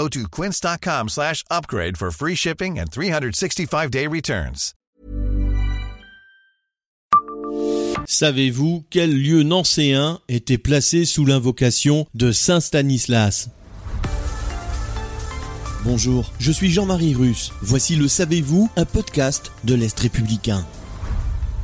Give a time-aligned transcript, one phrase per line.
[0.00, 4.72] Go to quince.com slash upgrade for free shipping and 365-day returns.
[8.06, 13.50] Savez-vous quel lieu nancéen était placé sous l'invocation de Saint Stanislas?
[15.84, 17.52] Bonjour, je suis Jean-Marie Russe.
[17.60, 20.64] Voici le Savez-vous, un podcast de l'Est républicain.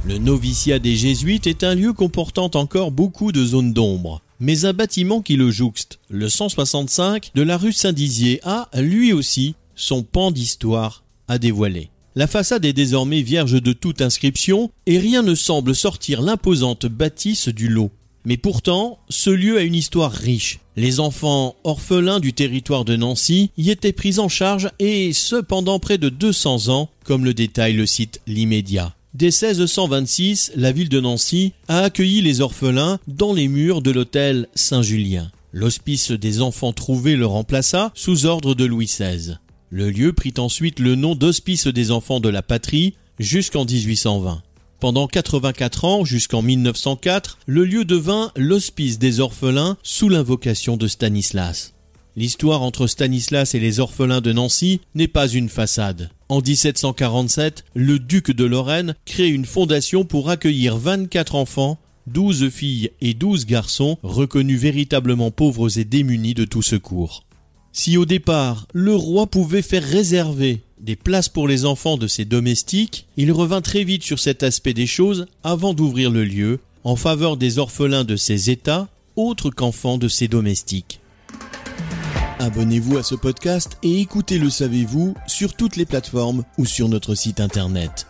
[0.05, 4.21] Le noviciat des Jésuites est un lieu comportant encore beaucoup de zones d'ombre.
[4.41, 9.55] Mais un bâtiment qui le jouxte, le 165 de la rue Saint-Dizier, a, lui aussi,
[9.75, 11.91] son pan d'histoire à dévoiler.
[12.15, 17.49] La façade est désormais vierge de toute inscription et rien ne semble sortir l'imposante bâtisse
[17.49, 17.91] du lot.
[18.25, 20.59] Mais pourtant, ce lieu a une histoire riche.
[20.77, 25.79] Les enfants orphelins du territoire de Nancy y étaient pris en charge et ce pendant
[25.79, 28.96] près de 200 ans, comme le détaille le site L'Immédiat.
[29.19, 34.47] Dès 1626, la ville de Nancy a accueilli les orphelins dans les murs de l'hôtel
[34.55, 35.33] Saint-Julien.
[35.55, 39.39] L'hospice des enfants trouvés le remplaça sous ordre de Louis XVI.
[39.71, 44.43] Le lieu prit ensuite le nom d'Hospice des enfants de la patrie jusqu'en 1820.
[44.81, 51.73] Pendant 84 ans, jusqu'en 1904, le lieu devint l'hospice des orphelins sous l'invocation de Stanislas.
[52.17, 56.11] L'histoire entre Stanislas et les orphelins de Nancy n'est pas une façade.
[56.31, 62.91] En 1747, le duc de Lorraine crée une fondation pour accueillir 24 enfants, 12 filles
[63.03, 67.25] et 12 garçons reconnus véritablement pauvres et démunis de tout secours.
[67.73, 72.25] Si au départ, le roi pouvait faire réserver des places pour les enfants de ses
[72.25, 76.97] domestiques, il revint très vite sur cet aspect des choses avant d'ouvrir le lieu en
[76.97, 81.01] faveur des orphelins de ses États, autres qu'enfants de ses domestiques.
[82.39, 87.15] Abonnez-vous à ce podcast et écoutez Le Savez-vous sur toutes les plateformes ou sur notre
[87.15, 88.07] site internet.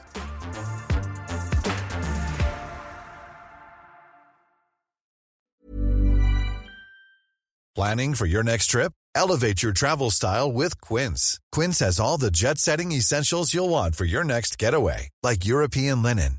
[7.76, 8.92] Planning for your next trip?
[9.14, 11.38] Elevate your travel style with Quince.
[11.53, 16.38] Quince has all the jet-setting essentials you'll want for your next getaway, like European linen,